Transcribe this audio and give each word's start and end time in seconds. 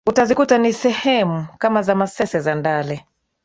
ukazikuta 0.09 0.57
ni 0.57 0.73
sehemu 0.73 1.47
kama 1.57 1.81
za 1.81 1.95
masese 1.95 2.39
zandale 2.39 3.05